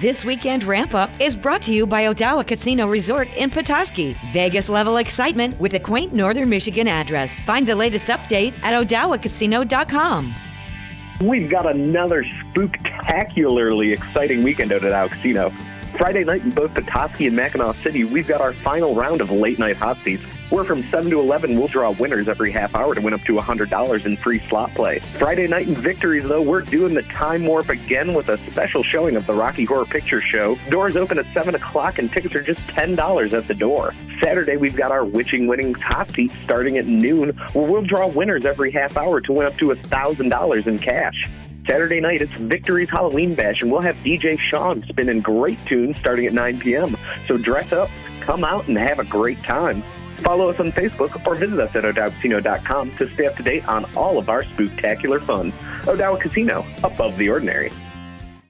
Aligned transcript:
This 0.00 0.24
weekend 0.24 0.64
ramp 0.64 0.94
up 0.94 1.10
is 1.20 1.36
brought 1.36 1.62
to 1.62 1.72
you 1.72 1.86
by 1.86 2.04
Odawa 2.04 2.46
Casino 2.46 2.88
Resort 2.88 3.28
in 3.36 3.50
Petoskey. 3.50 4.16
Vegas 4.32 4.68
level 4.68 4.96
excitement 4.96 5.58
with 5.60 5.74
a 5.74 5.80
quaint 5.80 6.12
northern 6.12 6.48
Michigan 6.48 6.88
address. 6.88 7.44
Find 7.44 7.68
the 7.68 7.74
latest 7.74 8.06
update 8.06 8.54
at 8.62 8.72
odawacasino.com. 8.74 10.34
We've 11.20 11.48
got 11.48 11.66
another 11.70 12.24
spectacularly 12.50 13.92
exciting 13.92 14.42
weekend 14.42 14.72
at 14.72 14.82
Odawa 14.82 15.10
Casino. 15.10 15.50
Friday 15.96 16.24
night 16.24 16.42
in 16.42 16.50
both 16.50 16.74
Petoskey 16.74 17.26
and 17.26 17.36
Mackinaw 17.36 17.74
City, 17.74 18.02
we've 18.02 18.26
got 18.26 18.40
our 18.40 18.54
final 18.54 18.94
round 18.94 19.20
of 19.20 19.30
late 19.30 19.58
night 19.58 19.76
hot 19.76 19.98
seats. 19.98 20.24
Where 20.52 20.64
from 20.64 20.82
7 20.82 21.10
to 21.10 21.18
11, 21.18 21.58
we'll 21.58 21.66
draw 21.66 21.92
winners 21.92 22.28
every 22.28 22.50
half 22.50 22.74
hour 22.74 22.94
to 22.94 23.00
win 23.00 23.14
up 23.14 23.22
to 23.22 23.36
$100 23.36 24.04
in 24.04 24.16
free 24.18 24.38
slot 24.38 24.70
play. 24.74 24.98
Friday 24.98 25.48
night 25.48 25.66
in 25.66 25.74
Victories, 25.74 26.28
though, 26.28 26.42
we're 26.42 26.60
doing 26.60 26.92
the 26.92 27.04
time 27.04 27.46
warp 27.46 27.70
again 27.70 28.12
with 28.12 28.28
a 28.28 28.36
special 28.50 28.82
showing 28.82 29.16
of 29.16 29.26
the 29.26 29.32
Rocky 29.32 29.64
Horror 29.64 29.86
Picture 29.86 30.20
Show. 30.20 30.58
Doors 30.68 30.94
open 30.94 31.18
at 31.18 31.24
7 31.32 31.54
o'clock 31.54 31.98
and 31.98 32.12
tickets 32.12 32.34
are 32.34 32.42
just 32.42 32.60
$10 32.66 33.32
at 33.32 33.48
the 33.48 33.54
door. 33.54 33.94
Saturday, 34.22 34.58
we've 34.58 34.76
got 34.76 34.92
our 34.92 35.06
Witching 35.06 35.46
Winnings 35.46 35.80
hot 35.80 36.10
seat 36.10 36.30
starting 36.44 36.76
at 36.76 36.84
noon, 36.84 37.30
where 37.54 37.70
we'll 37.70 37.80
draw 37.80 38.06
winners 38.06 38.44
every 38.44 38.70
half 38.70 38.98
hour 38.98 39.22
to 39.22 39.32
win 39.32 39.46
up 39.46 39.56
to 39.56 39.70
$1,000 39.70 40.66
in 40.66 40.78
cash. 40.78 41.30
Saturday 41.66 42.00
night, 42.00 42.20
it's 42.20 42.32
Victory's 42.32 42.90
Halloween 42.90 43.34
Bash, 43.34 43.62
and 43.62 43.72
we'll 43.72 43.80
have 43.80 43.96
DJ 44.04 44.38
Sean 44.38 44.84
spinning 44.86 45.22
great 45.22 45.64
tunes 45.64 45.96
starting 45.96 46.26
at 46.26 46.34
9 46.34 46.60
p.m. 46.60 46.94
So 47.26 47.38
dress 47.38 47.72
up, 47.72 47.88
come 48.20 48.44
out, 48.44 48.68
and 48.68 48.76
have 48.76 48.98
a 48.98 49.04
great 49.04 49.42
time. 49.44 49.82
Follow 50.18 50.48
us 50.48 50.60
on 50.60 50.72
Facebook 50.72 51.26
or 51.26 51.34
visit 51.34 51.58
us 51.58 51.74
at 51.74 51.84
odawacasino.com 51.84 52.96
to 52.96 53.08
stay 53.08 53.26
up 53.26 53.36
to 53.36 53.42
date 53.42 53.66
on 53.66 53.84
all 53.96 54.18
of 54.18 54.28
our 54.28 54.42
spooktacular 54.42 55.20
fun. 55.20 55.52
Odawa 55.82 56.20
Casino, 56.20 56.64
above 56.84 57.16
the 57.16 57.28
ordinary. 57.28 57.70